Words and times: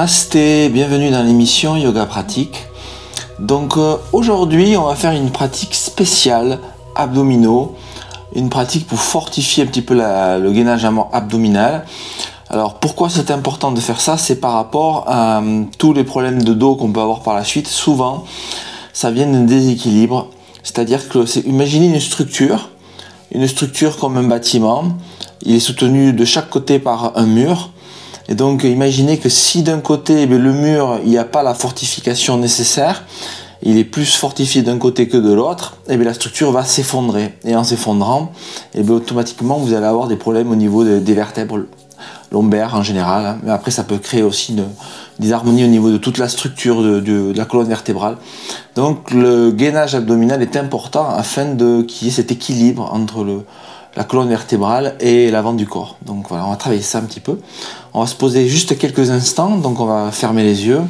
Namasté, 0.00 0.70
bienvenue 0.70 1.10
dans 1.10 1.22
l'émission 1.22 1.76
Yoga 1.76 2.06
Pratique. 2.06 2.56
Donc 3.38 3.76
euh, 3.76 3.96
aujourd'hui 4.14 4.74
on 4.78 4.84
va 4.84 4.94
faire 4.94 5.12
une 5.12 5.30
pratique 5.30 5.74
spéciale 5.74 6.58
abdominaux, 6.96 7.76
une 8.34 8.48
pratique 8.48 8.86
pour 8.86 8.98
fortifier 8.98 9.64
un 9.64 9.66
petit 9.66 9.82
peu 9.82 9.92
le 9.92 10.52
gainage 10.52 10.86
abdominal. 11.12 11.84
Alors 12.48 12.76
pourquoi 12.76 13.10
c'est 13.10 13.30
important 13.30 13.72
de 13.72 13.80
faire 13.80 14.00
ça? 14.00 14.16
C'est 14.16 14.36
par 14.36 14.52
rapport 14.52 15.04
à 15.06 15.42
euh, 15.42 15.64
tous 15.76 15.92
les 15.92 16.04
problèmes 16.04 16.42
de 16.42 16.54
dos 16.54 16.76
qu'on 16.76 16.90
peut 16.90 17.02
avoir 17.02 17.20
par 17.20 17.34
la 17.34 17.44
suite. 17.44 17.68
Souvent 17.68 18.24
ça 18.94 19.10
vient 19.10 19.26
d'un 19.26 19.44
déséquilibre, 19.44 20.28
c'est-à-dire 20.62 21.10
que 21.10 21.26
c'est 21.26 21.40
imaginez 21.40 21.88
une 21.88 22.00
structure, 22.00 22.70
une 23.32 23.46
structure 23.46 23.98
comme 23.98 24.16
un 24.16 24.22
bâtiment, 24.22 24.84
il 25.42 25.54
est 25.54 25.60
soutenu 25.60 26.14
de 26.14 26.24
chaque 26.24 26.48
côté 26.48 26.78
par 26.78 27.18
un 27.18 27.26
mur 27.26 27.68
et 28.30 28.34
donc 28.34 28.62
imaginez 28.62 29.18
que 29.18 29.28
si 29.28 29.62
d'un 29.62 29.80
côté 29.80 30.22
eh 30.22 30.26
le 30.26 30.52
mur, 30.52 31.00
il 31.04 31.10
n'y 31.10 31.18
a 31.18 31.24
pas 31.24 31.42
la 31.42 31.52
fortification 31.52 32.38
nécessaire, 32.38 33.04
il 33.62 33.76
est 33.76 33.84
plus 33.84 34.14
fortifié 34.14 34.62
d'un 34.62 34.78
côté 34.78 35.08
que 35.08 35.16
de 35.16 35.32
l'autre, 35.32 35.76
et 35.88 35.94
eh 35.94 35.96
bien 35.96 36.06
la 36.06 36.14
structure 36.14 36.52
va 36.52 36.64
s'effondrer. 36.64 37.34
Et 37.44 37.56
en 37.56 37.64
s'effondrant, 37.64 38.30
eh 38.74 38.88
automatiquement 38.88 39.58
vous 39.58 39.74
allez 39.74 39.84
avoir 39.84 40.06
des 40.06 40.16
problèmes 40.16 40.50
au 40.50 40.54
niveau 40.54 40.84
des 40.84 41.14
vertèbres 41.14 41.58
lombaires 42.30 42.76
en 42.76 42.84
général. 42.84 43.26
Hein. 43.26 43.38
Mais 43.42 43.50
après 43.50 43.72
ça 43.72 43.82
peut 43.82 43.98
créer 43.98 44.22
aussi 44.22 44.52
une, 44.52 44.64
des 45.18 45.32
harmonies 45.32 45.64
au 45.64 45.68
niveau 45.68 45.90
de 45.90 45.98
toute 45.98 46.16
la 46.16 46.28
structure 46.28 46.82
de, 46.82 47.32
la 47.36 47.44
colonne 47.44 47.68
vertébrale. 47.68 48.16
Donc 48.76 49.10
le 49.10 49.50
gainage 49.50 49.96
abdominal 49.96 50.40
est 50.40 50.56
important 50.56 51.08
afin 51.10 51.56
qu'il 51.56 52.06
y 52.06 52.10
ait 52.10 52.14
cet 52.14 52.30
équilibre 52.30 52.88
entre 52.92 53.24
le, 53.24 53.42
la 53.96 54.04
colonne 54.04 54.28
vertébrale 54.28 54.96
et 55.00 55.30
l'avant 55.30 55.52
du 55.52 55.66
corps. 55.66 55.96
Donc 56.02 56.28
voilà, 56.28 56.46
on 56.46 56.50
va 56.50 56.56
travailler 56.56 56.82
ça 56.82 56.98
un 56.98 57.02
petit 57.02 57.20
peu. 57.20 57.40
On 57.92 58.00
va 58.00 58.06
se 58.06 58.14
poser 58.14 58.48
juste 58.48 58.78
quelques 58.78 59.10
instants, 59.10 59.56
donc 59.56 59.80
on 59.80 59.86
va 59.86 60.12
fermer 60.12 60.42
les 60.42 60.66
yeux. 60.66 60.82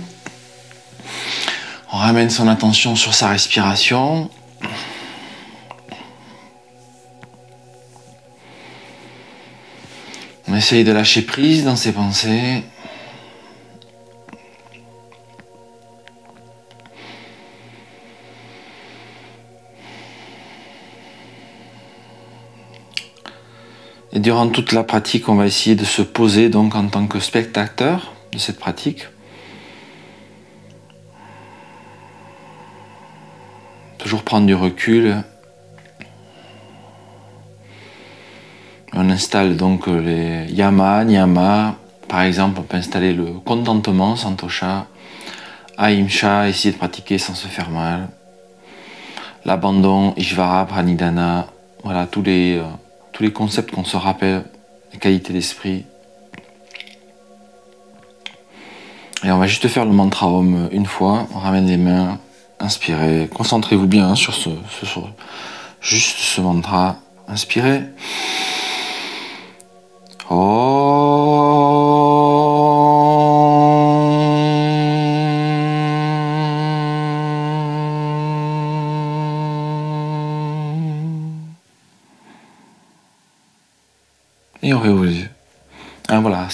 On 1.93 1.97
ramène 1.97 2.31
son 2.31 2.47
attention 2.47 2.95
sur 2.97 3.15
sa 3.15 3.29
respiration. 3.29 4.31
On 10.47 10.55
essaye 10.55 10.85
de 10.85 10.93
lâcher 10.93 11.23
prise 11.23 11.65
dans 11.65 11.77
ses 11.77 11.93
pensées. 11.93 12.63
Et 24.13 24.19
durant 24.19 24.49
toute 24.49 24.73
la 24.73 24.83
pratique, 24.83 25.29
on 25.29 25.37
va 25.37 25.47
essayer 25.47 25.77
de 25.77 25.85
se 25.85 26.03
poser 26.03 26.49
donc 26.49 26.75
en 26.75 26.89
tant 26.89 27.07
que 27.07 27.21
spectateur 27.21 28.13
de 28.33 28.39
cette 28.39 28.59
pratique. 28.59 29.07
Toujours 33.99 34.23
prendre 34.23 34.47
du 34.47 34.55
recul. 34.55 35.23
On 38.93 39.09
installe 39.11 39.57
donc 39.57 39.87
les 39.87 40.47
yama, 40.51 41.05
niyama. 41.05 41.77
Par 42.09 42.23
exemple, 42.23 42.59
on 42.59 42.63
peut 42.65 42.77
installer 42.77 43.13
le 43.13 43.27
contentement, 43.45 44.17
santosha, 44.17 44.89
ahimsa, 45.79 46.49
essayer 46.49 46.73
de 46.73 46.79
pratiquer 46.79 47.19
sans 47.19 47.35
se 47.35 47.47
faire 47.47 47.71
mal. 47.71 48.09
L'abandon, 49.45 50.13
ishvara, 50.17 50.67
pranidhana. 50.67 51.47
Voilà, 51.85 52.07
tous 52.07 52.23
les 52.23 52.59
euh, 52.59 52.65
tous 53.21 53.25
les 53.25 53.33
concepts 53.35 53.75
qu'on 53.75 53.85
se 53.85 53.99
rappelle, 53.99 54.45
les 54.95 54.99
qualités 54.99 55.35
d'esprit. 55.35 55.85
Et 59.23 59.31
on 59.31 59.37
va 59.37 59.47
juste 59.47 59.69
faire 59.69 59.85
le 59.85 59.93
mantra 59.93 60.27
Om 60.27 60.71
une 60.73 60.87
fois. 60.87 61.29
On 61.35 61.39
ramène 61.39 61.67
les 61.67 61.77
mains, 61.77 62.19
inspirez. 62.61 63.29
Concentrez-vous 63.31 63.87
bien 63.87 64.15
sur 64.15 64.33
ce, 64.33 64.49
ce, 64.71 65.01
juste 65.83 66.17
ce 66.17 66.41
mantra. 66.41 66.97
Inspirez. 67.29 67.83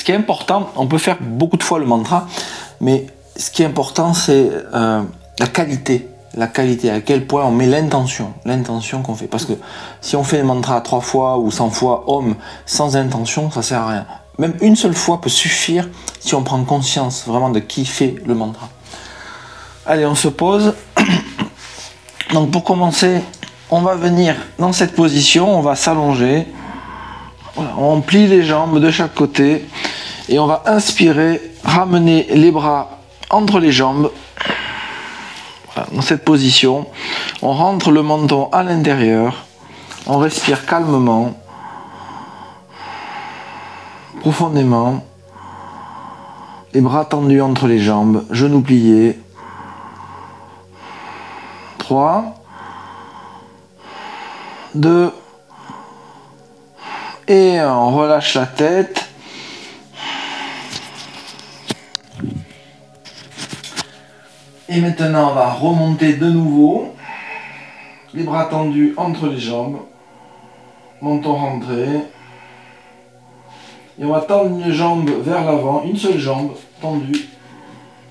Qui 0.06 0.12
est 0.12 0.14
important, 0.16 0.70
on 0.76 0.86
peut 0.86 0.98
faire 0.98 1.16
beaucoup 1.20 1.56
de 1.56 1.64
fois 1.64 1.80
le 1.80 1.84
mantra, 1.84 2.28
mais 2.80 3.06
ce 3.34 3.50
qui 3.50 3.64
est 3.64 3.66
important, 3.66 4.14
c'est 4.14 4.52
euh, 4.72 5.02
la 5.40 5.46
qualité. 5.48 6.08
La 6.34 6.46
qualité, 6.46 6.90
à 6.90 7.00
quel 7.00 7.26
point 7.26 7.44
on 7.44 7.50
met 7.50 7.66
l'intention, 7.66 8.32
l'intention 8.44 9.02
qu'on 9.02 9.16
fait. 9.16 9.26
Parce 9.26 9.46
que 9.46 9.54
si 10.00 10.14
on 10.14 10.22
fait 10.22 10.38
le 10.38 10.44
mantra 10.44 10.80
trois 10.80 11.00
fois 11.00 11.38
ou 11.38 11.50
cent 11.50 11.70
fois 11.70 12.04
homme 12.06 12.36
sans 12.66 12.96
intention, 12.96 13.50
ça 13.50 13.62
sert 13.62 13.80
à 13.80 13.88
rien. 13.88 14.06
Même 14.38 14.54
une 14.60 14.76
seule 14.76 14.94
fois 14.94 15.20
peut 15.20 15.28
suffire 15.28 15.88
si 16.20 16.36
on 16.36 16.44
prend 16.44 16.62
conscience 16.62 17.24
vraiment 17.26 17.50
de 17.50 17.58
qui 17.58 17.84
fait 17.84 18.14
le 18.24 18.34
mantra. 18.36 18.68
Allez, 19.86 20.06
on 20.06 20.14
se 20.14 20.28
pose. 20.28 20.74
Donc 22.32 22.52
pour 22.52 22.62
commencer, 22.62 23.22
on 23.70 23.80
va 23.80 23.96
venir 23.96 24.36
dans 24.60 24.72
cette 24.72 24.94
position, 24.94 25.58
on 25.58 25.62
va 25.62 25.74
s'allonger 25.74 26.46
on 27.78 28.00
plie 28.00 28.26
les 28.26 28.42
jambes 28.42 28.80
de 28.80 28.90
chaque 28.90 29.14
côté 29.14 29.64
et 30.28 30.38
on 30.38 30.46
va 30.46 30.62
inspirer, 30.66 31.40
ramener 31.64 32.26
les 32.34 32.50
bras 32.50 32.98
entre 33.30 33.58
les 33.58 33.72
jambes. 33.72 34.10
dans 35.92 36.02
cette 36.02 36.24
position, 36.24 36.86
on 37.42 37.52
rentre 37.52 37.90
le 37.90 38.02
menton 38.02 38.48
à 38.50 38.62
l'intérieur, 38.62 39.44
on 40.06 40.18
respire 40.18 40.64
calmement, 40.64 41.34
profondément, 44.20 45.04
les 46.72 46.80
bras 46.80 47.04
tendus 47.04 47.40
entre 47.40 47.66
les 47.66 47.78
jambes, 47.78 48.24
genoux 48.30 48.62
pliés. 48.62 49.20
3, 51.78 52.34
2, 54.74 55.12
et 57.28 57.60
on 57.60 57.90
relâche 57.90 58.34
la 58.34 58.46
tête. 58.46 59.08
Et 64.76 64.80
maintenant, 64.82 65.30
on 65.30 65.34
va 65.34 65.52
remonter 65.52 66.12
de 66.12 66.26
nouveau. 66.26 66.88
Les 68.12 68.24
bras 68.24 68.44
tendus 68.44 68.92
entre 68.98 69.26
les 69.26 69.38
jambes. 69.38 69.78
Menton 71.00 71.32
rentré. 71.32 71.86
Et 73.98 74.04
on 74.04 74.12
va 74.12 74.20
tendre 74.20 74.50
une 74.54 74.70
jambe 74.70 75.08
vers 75.22 75.46
l'avant, 75.46 75.82
une 75.84 75.96
seule 75.96 76.18
jambe 76.18 76.50
tendue. 76.82 77.26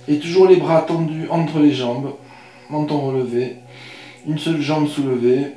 Et 0.08 0.18
toujours 0.18 0.48
les 0.48 0.56
bras 0.56 0.81
tendus 0.81 1.28
entre 1.30 1.59
les 1.59 1.72
jambes. 1.72 2.16
Menton 2.72 3.00
relevé. 3.09 3.58
Une 4.28 4.40
seule 4.40 4.59
jambe 4.59 4.88
soulevée. 4.88 5.52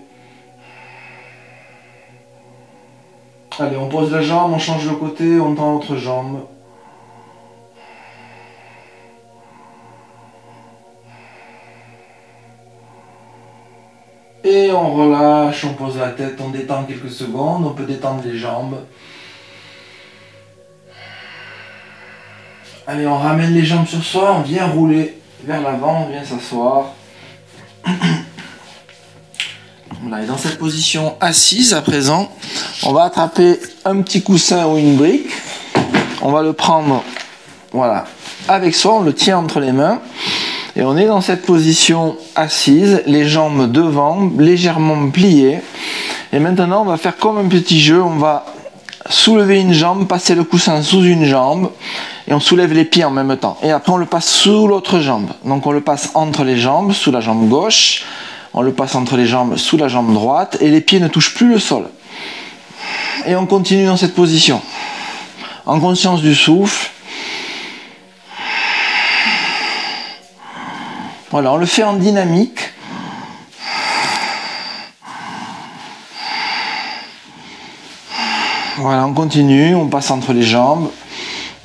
Allez, 3.58 3.78
on 3.78 3.88
pose 3.88 4.12
la 4.12 4.20
jambe, 4.20 4.52
on 4.52 4.58
change 4.58 4.86
le 4.86 4.96
côté, 4.96 5.40
on 5.40 5.54
tend 5.54 5.72
l'autre 5.72 5.96
jambe. 5.96 6.40
On 14.72 14.94
relâche, 14.94 15.64
on 15.64 15.74
pose 15.74 15.98
la 15.98 16.08
tête, 16.08 16.38
on 16.40 16.48
détend 16.48 16.84
quelques 16.84 17.10
secondes, 17.10 17.66
on 17.66 17.70
peut 17.70 17.84
détendre 17.84 18.22
les 18.24 18.38
jambes. 18.38 18.78
Allez, 22.86 23.06
on 23.06 23.18
ramène 23.18 23.52
les 23.52 23.64
jambes 23.64 23.86
sur 23.86 24.02
soi, 24.02 24.36
on 24.38 24.42
vient 24.42 24.66
rouler 24.66 25.18
vers 25.44 25.60
l'avant, 25.60 26.06
on 26.06 26.10
vient 26.10 26.24
s'asseoir. 26.24 26.94
et 30.22 30.26
dans 30.26 30.38
cette 30.38 30.58
position 30.58 31.16
assise 31.20 31.74
à 31.74 31.82
présent, 31.82 32.32
on 32.84 32.92
va 32.92 33.04
attraper 33.04 33.60
un 33.84 34.00
petit 34.00 34.22
coussin 34.22 34.66
ou 34.66 34.78
une 34.78 34.96
brique. 34.96 35.30
On 36.22 36.32
va 36.32 36.42
le 36.42 36.54
prendre, 36.54 37.04
voilà, 37.72 38.06
avec 38.48 38.74
soi, 38.74 38.94
on 38.94 39.02
le 39.02 39.12
tient 39.12 39.36
entre 39.38 39.60
les 39.60 39.72
mains. 39.72 40.00
Et 40.78 40.82
on 40.82 40.96
est 40.96 41.06
dans 41.06 41.20
cette 41.20 41.44
position 41.44 42.16
assise, 42.36 43.02
les 43.06 43.28
jambes 43.28 43.70
devant, 43.70 44.30
légèrement 44.38 45.10
pliées. 45.10 45.58
Et 46.32 46.38
maintenant, 46.38 46.82
on 46.82 46.84
va 46.84 46.96
faire 46.96 47.16
comme 47.16 47.36
un 47.36 47.48
petit 47.48 47.80
jeu. 47.80 48.00
On 48.00 48.16
va 48.16 48.46
soulever 49.10 49.60
une 49.60 49.72
jambe, 49.72 50.06
passer 50.06 50.36
le 50.36 50.44
coussin 50.44 50.80
sous 50.82 51.02
une 51.02 51.24
jambe. 51.24 51.72
Et 52.28 52.32
on 52.32 52.38
soulève 52.38 52.72
les 52.72 52.84
pieds 52.84 53.04
en 53.04 53.10
même 53.10 53.36
temps. 53.36 53.58
Et 53.64 53.72
après, 53.72 53.90
on 53.90 53.96
le 53.96 54.06
passe 54.06 54.28
sous 54.28 54.68
l'autre 54.68 55.00
jambe. 55.00 55.30
Donc, 55.44 55.66
on 55.66 55.72
le 55.72 55.80
passe 55.80 56.12
entre 56.14 56.44
les 56.44 56.56
jambes, 56.56 56.92
sous 56.92 57.10
la 57.10 57.20
jambe 57.20 57.48
gauche. 57.48 58.04
On 58.54 58.62
le 58.62 58.72
passe 58.72 58.94
entre 58.94 59.16
les 59.16 59.26
jambes, 59.26 59.56
sous 59.56 59.76
la 59.76 59.88
jambe 59.88 60.14
droite. 60.14 60.58
Et 60.60 60.70
les 60.70 60.80
pieds 60.80 61.00
ne 61.00 61.08
touchent 61.08 61.34
plus 61.34 61.48
le 61.48 61.58
sol 61.58 61.88
et 63.26 63.36
on 63.36 63.46
continue 63.46 63.86
dans 63.86 63.96
cette 63.96 64.14
position. 64.14 64.60
En 65.66 65.80
conscience 65.80 66.22
du 66.22 66.34
souffle. 66.34 66.90
Voilà, 71.30 71.52
on 71.52 71.58
le 71.58 71.66
fait 71.66 71.82
en 71.82 71.92
dynamique. 71.92 72.58
Voilà, 78.78 79.04
on 79.04 79.12
continue, 79.12 79.74
on 79.74 79.88
passe 79.88 80.10
entre 80.10 80.32
les 80.32 80.42
jambes 80.42 80.90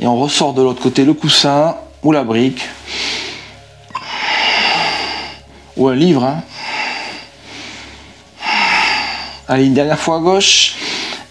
et 0.01 0.05
on 0.05 0.19
ressort 0.19 0.53
de 0.53 0.61
l'autre 0.61 0.81
côté 0.81 1.05
le 1.05 1.13
coussin 1.13 1.77
ou 2.03 2.11
la 2.11 2.25
brique 2.25 2.67
ou 5.77 5.87
un 5.87 5.95
livre. 5.95 6.25
Hein. 6.25 6.41
Allez, 9.47 9.65
une 9.65 9.73
dernière 9.73 9.99
fois 9.99 10.17
à 10.17 10.19
gauche. 10.19 10.75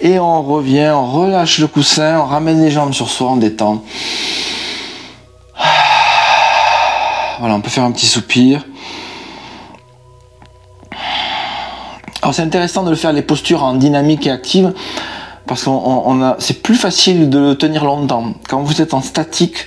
Et 0.00 0.18
on 0.18 0.42
revient, 0.42 0.90
on 0.94 1.06
relâche 1.06 1.58
le 1.58 1.66
coussin, 1.66 2.18
on 2.18 2.26
ramène 2.26 2.62
les 2.64 2.70
jambes 2.70 2.94
sur 2.94 3.08
soi, 3.10 3.30
on 3.30 3.36
détend. 3.36 3.84
Voilà, 7.42 7.56
on 7.56 7.60
peut 7.60 7.70
faire 7.70 7.82
un 7.82 7.90
petit 7.90 8.06
soupir. 8.06 8.64
Alors 12.22 12.32
c'est 12.32 12.42
intéressant 12.42 12.84
de 12.84 12.90
le 12.90 12.94
faire 12.94 13.12
les 13.12 13.22
postures 13.22 13.64
en 13.64 13.74
dynamique 13.74 14.28
et 14.28 14.30
active 14.30 14.72
parce 15.48 15.64
qu'on 15.64 16.36
c'est 16.38 16.62
plus 16.62 16.76
facile 16.76 17.30
de 17.30 17.40
le 17.40 17.54
tenir 17.56 17.84
longtemps. 17.84 18.34
Quand 18.48 18.62
vous 18.62 18.80
êtes 18.80 18.94
en 18.94 19.00
statique, 19.00 19.66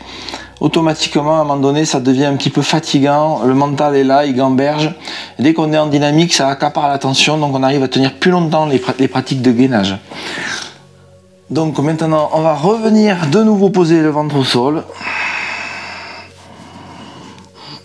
automatiquement, 0.62 1.39
à 1.39 1.42
un 1.42 1.44
moment 1.44 1.57
donné, 1.57 1.83
ça 1.83 2.00
devient 2.00 2.24
un 2.24 2.38
petit 2.38 2.50
peu 2.50 2.62
fatigant. 2.62 3.42
Le 3.44 3.54
mental 3.54 3.98
est 3.98 4.06
là, 4.06 4.25
il 4.25 4.38
gamberge. 4.38 4.94
dès 5.38 5.54
qu'on 5.54 5.74
est 5.74 5.78
en 5.78 5.88
dynamique, 5.88 6.33
ça 6.33 6.48
accapare 6.48 6.88
l'attention, 6.88 7.38
donc 7.38 7.54
on 7.54 7.62
arrive 7.62 7.83
à 7.83 7.89
tenir 7.89 8.13
plus 8.13 8.31
longtemps 8.31 8.68
les, 8.68 9.07
pratiques 9.10 9.42
de 9.42 9.51
gainage. 9.51 9.98
Donc 11.50 11.78
maintenant, 11.80 12.30
on 12.31 12.39
va 12.39 12.54
revenir 12.54 13.28
de 13.30 13.44
nouveau 13.44 13.69
poser 13.69 14.01
le 14.01 14.12
ventre 14.12 14.38
au 14.38 14.45
sol. 14.45 14.86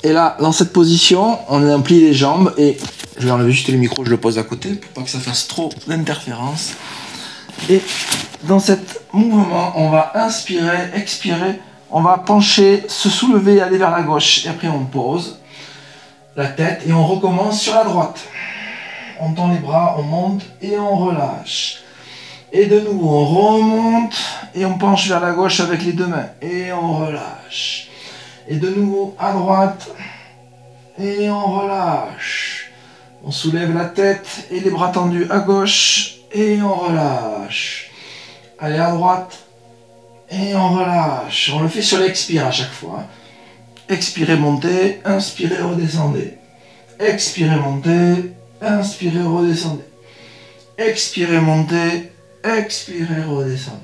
Et 0.03 0.13
là, 0.13 0.37
dans 0.41 0.53
cette 0.53 0.73
position, 0.73 1.39
on 1.49 1.63
implie 1.69 2.01
les 2.01 2.15
jambes 2.15 2.55
et 2.57 2.79
je 3.19 3.27
vais 3.27 3.31
enlever 3.31 3.53
juste 3.53 3.69
le 3.69 3.77
micro, 3.77 4.03
je 4.05 4.11
le 4.11 4.17
pose 4.17 4.39
à 4.39 4.43
côté 4.43 4.71
pour 4.71 4.91
pas 4.91 5.03
que 5.03 5.11
ça 5.11 5.19
fasse 5.19 5.47
trop 5.47 5.69
d'interférence. 5.87 6.73
Et 7.69 7.83
dans 8.45 8.59
cet 8.59 9.03
mouvement, 9.13 9.75
on 9.77 9.91
va 9.91 10.13
inspirer, 10.15 10.91
expirer, 10.95 11.61
on 11.91 12.01
va 12.01 12.17
pencher, 12.17 12.85
se 12.89 13.11
soulever, 13.11 13.61
aller 13.61 13.77
vers 13.77 13.91
la 13.91 14.03
gauche. 14.03 14.47
Et 14.47 14.49
après, 14.49 14.69
on 14.69 14.87
pose 14.87 15.39
la 16.35 16.47
tête 16.47 16.83
et 16.87 16.93
on 16.95 17.07
recommence 17.07 17.61
sur 17.61 17.75
la 17.75 17.85
droite. 17.85 18.21
On 19.21 19.35
tend 19.35 19.49
les 19.49 19.59
bras, 19.59 19.97
on 19.99 20.03
monte 20.03 20.43
et 20.63 20.79
on 20.79 20.97
relâche. 20.97 21.83
Et 22.53 22.65
de 22.67 22.81
nouveau, 22.81 23.19
on 23.19 23.25
remonte 23.27 24.19
et 24.55 24.65
on 24.65 24.79
penche 24.79 25.09
vers 25.09 25.21
la 25.21 25.33
gauche 25.33 25.61
avec 25.61 25.85
les 25.85 25.93
deux 25.93 26.07
mains. 26.07 26.31
Et 26.41 26.73
on 26.73 27.05
relâche. 27.05 27.90
Et 28.49 28.57
de 28.57 28.69
nouveau, 28.71 29.15
à 29.19 29.33
droite. 29.33 29.91
Et 30.99 31.31
on 31.31 31.61
relâche. 31.61 32.71
On 33.25 33.31
soulève 33.31 33.75
la 33.75 33.85
tête 33.85 34.47
et 34.51 34.61
les 34.61 34.71
bras 34.71 34.89
tendus 34.89 35.27
à 35.31 35.41
gauche. 35.41 36.17
Et 36.33 36.61
on 36.63 36.75
relâche. 36.75 37.91
Allez 38.59 38.79
à 38.79 38.91
droite. 38.91 39.39
Et 40.31 40.55
on 40.55 40.71
relâche. 40.71 41.53
On 41.55 41.61
le 41.61 41.69
fait 41.69 41.83
sur 41.83 41.99
l'expire 41.99 42.47
à 42.47 42.51
chaque 42.51 42.73
fois. 42.73 43.05
Expirez, 43.89 44.37
montez. 44.37 45.01
Inspirez, 45.05 45.63
redescendez. 45.63 46.35
Expirez, 46.99 47.57
montez. 47.57 48.33
Inspirez, 48.61 49.23
redescendez. 49.23 49.85
Expirez, 50.79 51.41
montez. 51.41 52.13
Expirez, 52.45 53.25
redescendez. 53.27 53.79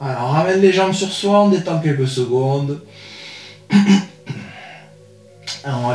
Alors, 0.00 0.28
on 0.28 0.32
ramène 0.32 0.60
les 0.60 0.72
jambes 0.72 0.92
sur 0.92 1.10
soi, 1.10 1.44
on 1.44 1.48
détend 1.48 1.80
quelques 1.80 2.08
secondes. 2.08 2.82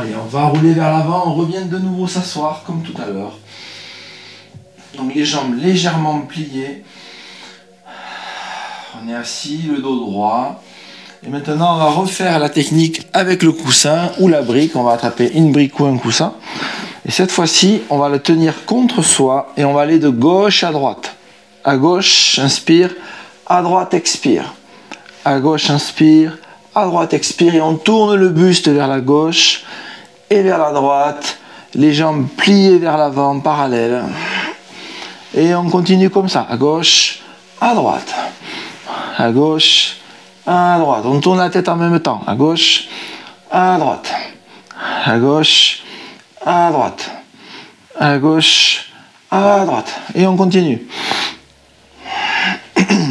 Allez, 0.00 0.14
on 0.16 0.26
va 0.26 0.46
rouler 0.46 0.72
vers 0.72 0.90
l'avant, 0.90 1.24
on 1.26 1.34
revient 1.34 1.66
de 1.66 1.76
nouveau 1.78 2.06
s'asseoir 2.06 2.62
comme 2.64 2.82
tout 2.82 2.94
à 3.02 3.06
l'heure. 3.06 3.36
Donc 4.96 5.14
les 5.14 5.26
jambes 5.26 5.54
légèrement 5.60 6.20
pliées. 6.20 6.82
On 8.96 9.08
est 9.08 9.14
assis, 9.14 9.62
le 9.70 9.82
dos 9.82 10.00
droit. 10.00 10.62
Et 11.26 11.28
maintenant, 11.28 11.74
on 11.74 11.78
va 11.78 11.90
refaire 11.90 12.38
la 12.38 12.48
technique 12.48 13.02
avec 13.12 13.42
le 13.42 13.52
coussin 13.52 14.10
ou 14.20 14.28
la 14.28 14.40
brique. 14.40 14.74
On 14.74 14.84
va 14.84 14.92
attraper 14.92 15.30
une 15.34 15.52
brique 15.52 15.78
ou 15.78 15.84
un 15.84 15.98
coussin. 15.98 16.32
Et 17.04 17.10
cette 17.10 17.30
fois-ci, 17.30 17.82
on 17.90 17.98
va 17.98 18.08
le 18.08 18.20
tenir 18.20 18.64
contre 18.64 19.02
soi 19.02 19.52
et 19.58 19.64
on 19.64 19.74
va 19.74 19.82
aller 19.82 19.98
de 19.98 20.08
gauche 20.08 20.64
à 20.64 20.72
droite. 20.72 21.14
À 21.62 21.76
gauche, 21.76 22.38
inspire. 22.38 22.94
À 23.46 23.60
droite, 23.60 23.92
expire. 23.92 24.54
À 25.26 25.40
gauche, 25.40 25.68
inspire. 25.68 26.38
À 26.72 26.86
droite, 26.86 27.14
expire. 27.14 27.64
On 27.64 27.74
tourne 27.74 28.14
le 28.14 28.28
buste 28.28 28.68
vers 28.68 28.86
la 28.86 29.00
gauche 29.00 29.64
et 30.30 30.40
vers 30.42 30.58
la 30.58 30.70
droite. 30.70 31.38
Les 31.74 31.92
jambes 31.92 32.28
pliées 32.36 32.78
vers 32.78 32.96
l'avant, 32.96 33.40
parallèles. 33.40 34.04
Et 35.34 35.52
on 35.54 35.68
continue 35.68 36.10
comme 36.10 36.28
ça, 36.28 36.46
à 36.48 36.56
gauche, 36.56 37.22
à 37.60 37.74
droite, 37.74 38.14
à 39.18 39.32
gauche, 39.32 39.96
à 40.46 40.78
droite. 40.78 41.02
On 41.06 41.18
tourne 41.18 41.38
la 41.38 41.50
tête 41.50 41.68
en 41.68 41.76
même 41.76 41.98
temps, 41.98 42.22
à 42.26 42.36
gauche, 42.36 42.88
à 43.50 43.76
droite, 43.76 44.12
à 45.04 45.18
gauche, 45.18 45.82
à 46.44 46.70
droite, 46.70 47.10
à 47.98 48.18
gauche, 48.18 48.92
à 49.30 49.64
droite. 49.64 49.92
Et 50.14 50.24
on 50.24 50.36
continue. 50.36 50.86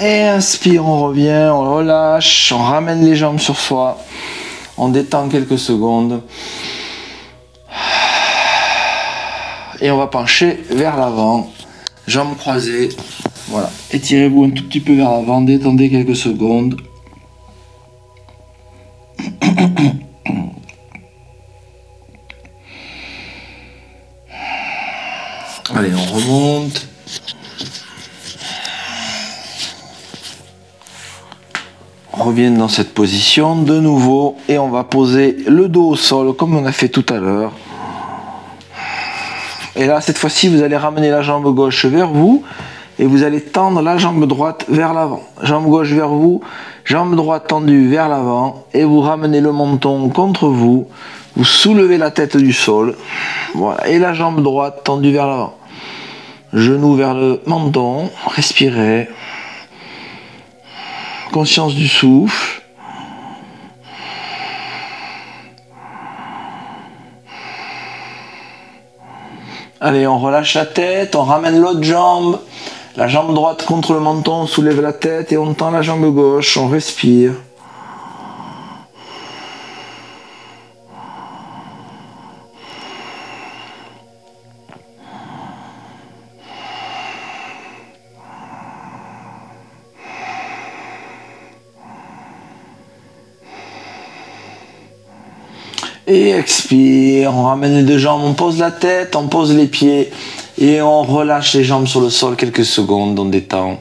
Et 0.00 0.22
inspire, 0.22 0.86
on 0.86 1.02
revient, 1.06 1.50
on 1.52 1.74
relâche, 1.74 2.52
on 2.52 2.58
ramène 2.58 3.04
les 3.04 3.16
jambes 3.16 3.38
sur 3.38 3.58
soi, 3.58 3.98
on 4.76 4.88
détend 4.88 5.28
quelques 5.28 5.58
secondes. 5.58 6.22
Et 9.80 9.90
on 9.90 9.96
va 9.96 10.06
pencher 10.06 10.62
vers 10.70 10.96
l'avant, 10.96 11.50
jambes 12.06 12.36
croisées. 12.36 12.90
Voilà, 13.48 13.70
étirez-vous 13.90 14.44
un 14.44 14.50
tout 14.50 14.64
petit 14.64 14.80
peu 14.80 14.94
vers 14.94 15.10
l'avant, 15.10 15.40
détendez 15.40 15.90
quelques 15.90 16.16
secondes. 16.16 16.80
Revienne 32.22 32.56
dans 32.56 32.68
cette 32.68 32.94
position 32.94 33.56
de 33.56 33.78
nouveau 33.78 34.36
et 34.48 34.58
on 34.58 34.68
va 34.68 34.84
poser 34.84 35.36
le 35.46 35.68
dos 35.68 35.88
au 35.88 35.96
sol 35.96 36.34
comme 36.34 36.56
on 36.56 36.64
a 36.64 36.72
fait 36.72 36.88
tout 36.88 37.04
à 37.08 37.18
l'heure. 37.18 37.52
Et 39.74 39.86
là, 39.86 40.00
cette 40.00 40.18
fois-ci, 40.18 40.48
vous 40.48 40.62
allez 40.62 40.76
ramener 40.76 41.10
la 41.10 41.22
jambe 41.22 41.52
gauche 41.54 41.86
vers 41.86 42.08
vous 42.08 42.44
et 42.98 43.06
vous 43.06 43.24
allez 43.24 43.40
tendre 43.40 43.82
la 43.82 43.96
jambe 43.98 44.26
droite 44.26 44.66
vers 44.68 44.94
l'avant. 44.94 45.22
Jambe 45.42 45.66
gauche 45.66 45.90
vers 45.90 46.08
vous, 46.08 46.42
jambe 46.84 47.16
droite 47.16 47.48
tendue 47.48 47.88
vers 47.88 48.08
l'avant 48.08 48.66
et 48.72 48.84
vous 48.84 49.00
ramenez 49.00 49.40
le 49.40 49.50
menton 49.50 50.08
contre 50.08 50.48
vous. 50.48 50.86
Vous 51.34 51.44
soulevez 51.44 51.98
la 51.98 52.10
tête 52.10 52.36
du 52.36 52.52
sol. 52.52 52.94
Voilà. 53.54 53.88
Et 53.88 53.98
la 53.98 54.12
jambe 54.12 54.42
droite 54.42 54.82
tendue 54.84 55.12
vers 55.12 55.26
l'avant. 55.26 55.54
Genou 56.52 56.94
vers 56.94 57.14
le 57.14 57.40
menton. 57.46 58.10
Respirez 58.26 59.08
conscience 61.32 61.74
du 61.74 61.88
souffle. 61.88 62.62
Allez, 69.80 70.06
on 70.06 70.20
relâche 70.20 70.54
la 70.54 70.66
tête, 70.66 71.16
on 71.16 71.24
ramène 71.24 71.60
l'autre 71.60 71.82
jambe, 71.82 72.38
la 72.96 73.08
jambe 73.08 73.34
droite 73.34 73.64
contre 73.66 73.94
le 73.94 73.98
menton, 73.98 74.42
on 74.42 74.46
soulève 74.46 74.80
la 74.80 74.92
tête 74.92 75.32
et 75.32 75.36
on 75.36 75.54
tend 75.54 75.72
la 75.72 75.82
jambe 75.82 76.14
gauche, 76.14 76.56
on 76.56 76.68
respire. 76.68 77.32
Et 96.06 96.30
expire, 96.30 97.32
on 97.34 97.44
ramène 97.44 97.76
les 97.76 97.84
deux 97.84 97.98
jambes, 97.98 98.22
on 98.24 98.34
pose 98.34 98.58
la 98.58 98.72
tête, 98.72 99.14
on 99.14 99.28
pose 99.28 99.54
les 99.54 99.66
pieds 99.66 100.10
et 100.58 100.82
on 100.82 101.02
relâche 101.02 101.54
les 101.54 101.62
jambes 101.62 101.86
sur 101.86 102.00
le 102.00 102.10
sol 102.10 102.34
quelques 102.34 102.64
secondes, 102.64 103.18
on 103.18 103.26
détend. 103.26 103.80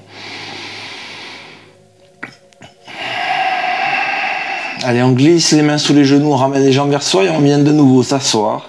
Allez, 4.84 5.02
on 5.02 5.12
glisse 5.12 5.52
les 5.52 5.64
mains 5.64 5.78
sous 5.78 5.94
les 5.94 6.06
genoux, 6.06 6.32
on 6.32 6.38
ramène 6.38 6.64
les 6.64 6.72
jambes 6.72 6.92
vers 6.92 7.04
soi 7.04 7.26
et 7.26 7.30
on 7.30 7.40
vient 7.40 7.60
de 7.60 7.72
nouveau 7.72 8.04
s'asseoir 8.04 8.68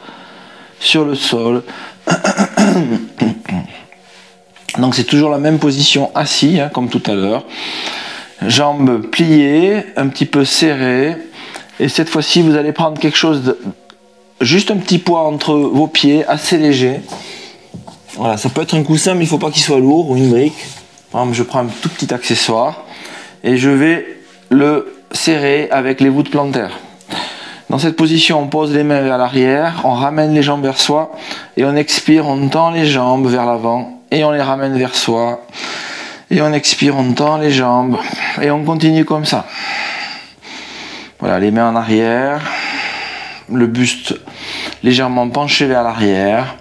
sur 0.79 1.05
le 1.05 1.15
sol. 1.15 1.63
Donc 4.79 4.95
c'est 4.95 5.05
toujours 5.05 5.31
la 5.31 5.39
même 5.39 5.59
position 5.59 6.11
assis, 6.15 6.59
hein, 6.59 6.71
comme 6.73 6.89
tout 6.89 7.03
à 7.07 7.15
l'heure. 7.15 7.45
Jambes 8.47 9.03
pliées, 9.11 9.85
un 9.97 10.09
petit 10.09 10.27
peu 10.27 10.45
serrées. 10.45 11.17
Et 11.81 11.89
cette 11.89 12.09
fois-ci, 12.09 12.43
vous 12.43 12.57
allez 12.57 12.73
prendre 12.73 12.99
quelque 12.99 13.17
chose 13.17 13.57
juste 14.41 14.71
un 14.71 14.77
petit 14.77 14.99
poids 14.99 15.23
entre 15.23 15.55
vos 15.55 15.87
pieds, 15.87 16.25
assez 16.27 16.59
léger. 16.59 17.01
Voilà, 18.17 18.37
ça 18.37 18.51
peut 18.51 18.63
être 18.63 18.75
un 18.75 18.83
coussin, 18.83 19.15
mais 19.15 19.21
il 19.21 19.25
ne 19.25 19.31
faut 19.31 19.39
pas 19.39 19.51
qu'il 19.51 19.63
soit 19.63 19.79
lourd 19.79 20.11
ou 20.11 20.17
une 20.17 20.31
brique. 20.31 20.67
Par 21.11 21.23
exemple, 21.23 21.37
je 21.37 21.43
prends 21.43 21.61
un 21.61 21.69
tout 21.81 21.89
petit 21.89 22.13
accessoire 22.13 22.85
et 23.45 23.57
je 23.57 23.71
vais 23.71 24.07
le 24.51 24.95
serrer 25.13 25.69
avec 25.71 26.01
les 26.01 26.09
voûtes 26.09 26.31
plantaires. 26.31 26.79
Dans 27.71 27.79
cette 27.79 27.97
position, 27.97 28.41
on 28.41 28.49
pose 28.49 28.73
les 28.75 28.83
mains 28.83 29.01
vers 29.01 29.17
l'arrière, 29.17 29.81
on 29.85 29.93
ramène 29.93 30.35
les 30.35 30.43
jambes 30.43 30.63
vers 30.63 30.79
soi 30.79 31.13
et 31.57 31.65
on 31.65 31.75
expire, 31.75 32.27
on 32.27 32.49
tend 32.49 32.71
les 32.71 32.85
jambes 32.85 33.27
vers 33.27 33.47
l'avant 33.47 34.03
et 34.11 34.25
on 34.25 34.31
les 34.31 34.43
ramène 34.43 34.77
vers 34.77 34.95
soi. 34.95 35.41
Et 36.31 36.41
on 36.43 36.53
expire, 36.53 36.97
on 36.97 37.13
tend 37.13 37.39
les 37.39 37.51
jambes 37.51 37.99
et 38.41 38.51
on 38.51 38.65
continue 38.65 39.05
comme 39.05 39.25
ça. 39.25 39.47
Voilà, 41.23 41.39
les 41.39 41.53
mains 41.53 41.69
en 41.69 41.77
arrière, 41.77 42.41
le 43.49 43.69
buste 43.69 44.19
légèrement 44.83 45.29
penché 45.29 45.67
vers 45.67 45.85
l'arrière. 45.85 46.57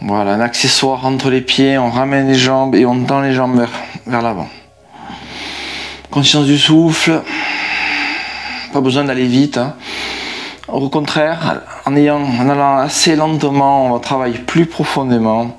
Voilà, 0.00 0.32
un 0.32 0.40
accessoire 0.40 1.06
entre 1.06 1.30
les 1.30 1.42
pieds, 1.42 1.78
on 1.78 1.88
ramène 1.88 2.26
les 2.26 2.34
jambes 2.34 2.74
et 2.74 2.84
on 2.84 3.04
tend 3.04 3.20
les 3.20 3.34
jambes 3.34 3.64
vers, 4.04 4.20
l'avant. 4.20 4.48
Conscience 6.10 6.46
du 6.46 6.58
souffle, 6.58 7.22
pas 8.72 8.80
besoin 8.80 9.04
d'aller 9.04 9.28
vite. 9.28 9.58
Hein. 9.58 9.76
Au 10.66 10.88
contraire, 10.88 11.62
en, 11.86 11.94
allant 11.94 12.78
assez 12.78 13.14
lentement, 13.14 13.86
on 13.86 13.92
va 13.92 14.00
travailler 14.00 14.38
plus 14.38 14.66
profondément. 14.66 15.56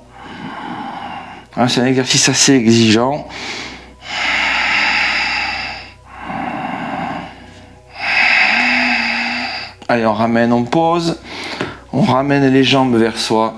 Hein, 1.55 1.69
c'est 1.69 1.79
un 1.79 1.85
exercice 1.85 2.27
assez 2.27 2.53
exigeant. 2.53 3.29
Allez, 9.91 10.05
on 10.05 10.13
ramène, 10.13 10.53
on 10.53 10.65
pose. 10.65 11.17
On 11.91 12.03
ramène 12.03 12.53
les 12.53 12.63
jambes 12.63 12.95
vers 12.95 13.17
soi. 13.17 13.55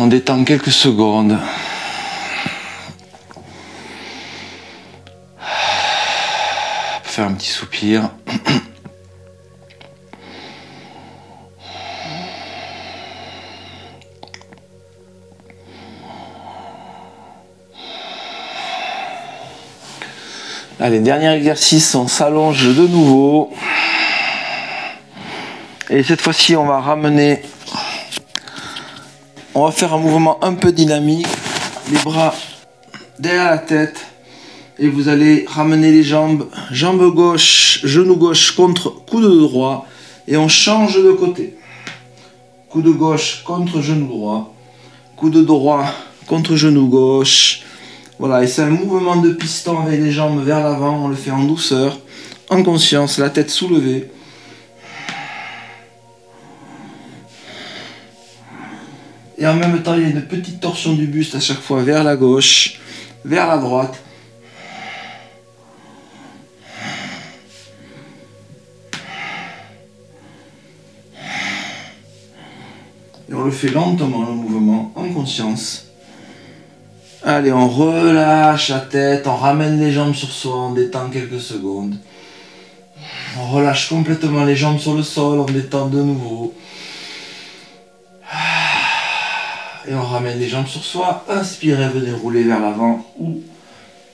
On 0.00 0.08
détend 0.08 0.42
quelques 0.42 0.72
secondes. 0.72 1.38
Faire 7.04 7.26
un 7.26 7.34
petit 7.34 7.50
soupir. 7.50 8.10
Allez, 20.80 20.98
dernier 20.98 21.32
exercice, 21.32 21.94
on 21.94 22.08
s'allonge 22.08 22.66
de 22.66 22.88
nouveau. 22.88 23.52
Et 25.88 26.02
cette 26.02 26.20
fois-ci, 26.20 26.56
on 26.56 26.66
va 26.66 26.80
ramener. 26.80 27.42
On 29.54 29.64
va 29.64 29.70
faire 29.70 29.94
un 29.94 29.98
mouvement 29.98 30.42
un 30.42 30.54
peu 30.54 30.72
dynamique. 30.72 31.28
Les 31.92 31.98
bras 31.98 32.34
derrière 33.20 33.50
la 33.50 33.58
tête. 33.58 34.04
Et 34.78 34.88
vous 34.88 35.08
allez 35.08 35.44
ramener 35.48 35.92
les 35.92 36.02
jambes. 36.02 36.48
Jambe 36.72 37.14
gauche, 37.14 37.80
genou 37.84 38.16
gauche 38.16 38.52
contre 38.56 38.90
coude 38.90 39.38
droit. 39.38 39.86
Et 40.26 40.36
on 40.36 40.48
change 40.48 40.96
de 40.96 41.12
côté. 41.12 41.56
Coude 42.68 42.88
gauche 42.96 43.44
contre 43.44 43.80
genou 43.80 44.08
droit. 44.08 44.54
Coude 45.16 45.46
droit 45.46 45.86
contre 46.26 46.56
genou 46.56 46.88
gauche. 46.88 47.62
Voilà, 48.18 48.42
et 48.42 48.48
c'est 48.48 48.62
un 48.62 48.70
mouvement 48.70 49.16
de 49.16 49.30
piston 49.30 49.78
avec 49.80 50.00
les 50.00 50.10
jambes 50.10 50.42
vers 50.42 50.64
l'avant, 50.64 51.04
on 51.04 51.08
le 51.08 51.14
fait 51.14 51.30
en 51.30 51.44
douceur, 51.44 51.98
en 52.48 52.62
conscience, 52.62 53.18
la 53.18 53.28
tête 53.28 53.50
soulevée. 53.50 54.10
Et 59.38 59.46
en 59.46 59.54
même 59.54 59.82
temps, 59.82 59.94
il 59.94 60.02
y 60.02 60.04
a 60.04 60.08
une 60.08 60.22
petite 60.22 60.60
torsion 60.60 60.94
du 60.94 61.06
buste 61.06 61.34
à 61.34 61.40
chaque 61.40 61.60
fois 61.60 61.82
vers 61.82 62.02
la 62.02 62.16
gauche, 62.16 62.80
vers 63.24 63.46
la 63.46 63.58
droite. 63.58 64.02
Et 73.28 73.34
on 73.34 73.44
le 73.44 73.50
fait 73.50 73.68
lentement, 73.68 74.24
le 74.24 74.32
mouvement, 74.32 74.92
en 74.94 75.12
conscience. 75.12 75.86
Allez, 77.22 77.52
on 77.52 77.68
relâche 77.68 78.70
la 78.70 78.78
tête, 78.78 79.26
on 79.26 79.36
ramène 79.36 79.80
les 79.80 79.90
jambes 79.90 80.14
sur 80.14 80.30
soi, 80.30 80.56
on 80.56 80.72
détend 80.72 81.10
quelques 81.10 81.40
secondes. 81.40 81.96
On 83.38 83.50
relâche 83.50 83.88
complètement 83.88 84.44
les 84.44 84.56
jambes 84.56 84.78
sur 84.78 84.94
le 84.94 85.02
sol, 85.02 85.40
on 85.40 85.44
détend 85.44 85.88
de 85.88 86.00
nouveau. 86.00 86.54
Et 89.88 89.94
on 89.94 90.02
ramène 90.02 90.38
les 90.38 90.48
jambes 90.48 90.66
sur 90.66 90.84
soi. 90.84 91.24
Inspirez, 91.28 91.88
venez 91.88 92.12
rouler 92.12 92.42
vers 92.42 92.60
l'avant 92.60 93.06
ou 93.18 93.40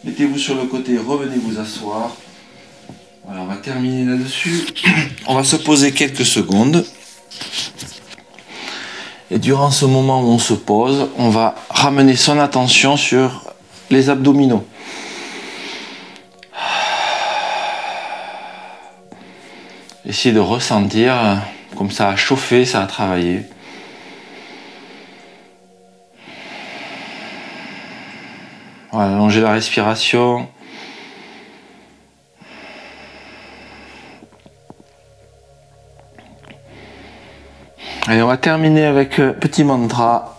mettez-vous 0.05 0.37
sur 0.37 0.55
le 0.55 0.65
côté, 0.65 0.99
revenez 0.99 1.37
vous 1.37 1.59
asseoir. 1.59 2.15
Voilà, 3.25 3.41
on 3.41 3.47
va 3.47 3.57
terminer 3.57 4.05
là-dessus. 4.05 4.67
On 5.27 5.35
va 5.35 5.45
se 5.45 5.57
poser 5.57 5.93
quelques 5.93 6.27
secondes. 6.27 6.85
Et 9.31 9.39
durant 9.39 9.71
ce 9.71 9.87
moment 9.87 10.21
où 10.21 10.27
on 10.27 10.39
se 10.39 10.53
pose, 10.53 11.09
on 11.17 11.31
va 11.31 11.55
ramener 11.71 12.17
son 12.17 12.39
attention 12.39 12.99
sur 12.99 13.55
les 13.89 14.11
abdominaux. 14.11 14.67
Essayez 20.05 20.35
de 20.35 20.41
ressentir 20.41 21.41
comme 21.79 21.91
ça 21.91 22.11
a 22.11 22.17
chauffé, 22.17 22.67
ça 22.67 22.83
a 22.83 22.87
travaillé. 22.87 23.45
Allonger 29.01 29.41
la 29.41 29.53
respiration. 29.53 30.47
Allez, 38.07 38.21
on 38.21 38.27
va 38.27 38.37
terminer 38.37 38.85
avec 38.85 39.19
euh, 39.21 39.33
petit 39.33 39.65
mantra, 39.65 40.37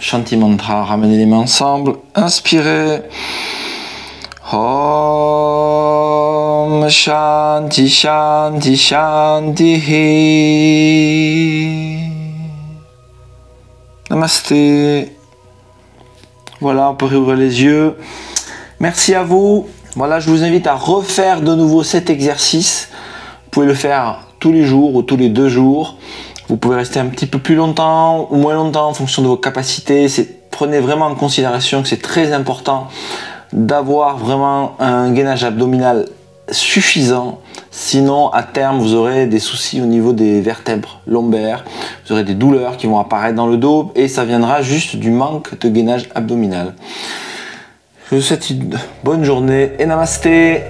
chanti 0.00 0.36
mantra, 0.36 0.84
ramenez 0.84 1.16
les 1.16 1.26
mains 1.26 1.38
ensemble, 1.38 1.96
inspirez. 2.14 3.02
Om 4.52 5.66
Shanti 6.88 7.88
Shanti 7.88 8.76
Shanti 8.76 9.80
Namasté. 14.08 15.15
Voilà, 16.60 16.90
on 16.90 16.94
peut 16.94 17.06
réouvrir 17.06 17.36
les 17.36 17.62
yeux. 17.62 17.96
Merci 18.80 19.14
à 19.14 19.22
vous. 19.22 19.68
Voilà, 19.94 20.20
je 20.20 20.30
vous 20.30 20.42
invite 20.42 20.66
à 20.66 20.74
refaire 20.74 21.42
de 21.42 21.54
nouveau 21.54 21.82
cet 21.82 22.08
exercice. 22.08 22.88
Vous 23.44 23.50
pouvez 23.50 23.66
le 23.66 23.74
faire 23.74 24.20
tous 24.40 24.52
les 24.52 24.64
jours 24.64 24.94
ou 24.94 25.02
tous 25.02 25.16
les 25.16 25.28
deux 25.28 25.48
jours. 25.48 25.96
Vous 26.48 26.56
pouvez 26.56 26.76
rester 26.76 26.98
un 26.98 27.06
petit 27.06 27.26
peu 27.26 27.38
plus 27.38 27.56
longtemps 27.56 28.28
ou 28.30 28.36
moins 28.36 28.54
longtemps 28.54 28.88
en 28.88 28.94
fonction 28.94 29.22
de 29.22 29.28
vos 29.28 29.36
capacités. 29.36 30.06
Prenez 30.50 30.80
vraiment 30.80 31.06
en 31.06 31.14
considération 31.14 31.82
que 31.82 31.88
c'est 31.88 32.00
très 32.00 32.32
important 32.32 32.88
d'avoir 33.52 34.16
vraiment 34.16 34.76
un 34.78 35.12
gainage 35.12 35.44
abdominal 35.44 36.06
suffisant. 36.50 37.40
Sinon, 37.78 38.30
à 38.30 38.42
terme, 38.42 38.78
vous 38.78 38.94
aurez 38.94 39.26
des 39.26 39.38
soucis 39.38 39.82
au 39.82 39.84
niveau 39.84 40.14
des 40.14 40.40
vertèbres 40.40 41.02
lombaires. 41.06 41.62
Vous 42.06 42.14
aurez 42.14 42.24
des 42.24 42.32
douleurs 42.32 42.78
qui 42.78 42.86
vont 42.86 42.98
apparaître 42.98 43.34
dans 43.34 43.46
le 43.46 43.58
dos 43.58 43.92
et 43.94 44.08
ça 44.08 44.24
viendra 44.24 44.62
juste 44.62 44.96
du 44.96 45.10
manque 45.10 45.58
de 45.58 45.68
gainage 45.68 46.08
abdominal. 46.14 46.72
Je 48.10 48.16
vous 48.16 48.22
souhaite 48.22 48.48
une 48.48 48.78
bonne 49.04 49.24
journée 49.24 49.72
et 49.78 49.84
namasté 49.84 50.62